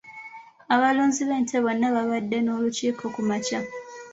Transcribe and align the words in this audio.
Abalunzi 0.75 1.21
b'ente 1.29 1.57
bonna 1.63 1.87
baabadde 1.95 2.37
n'olukiiko 2.41 3.05
kumakya. 3.15 3.59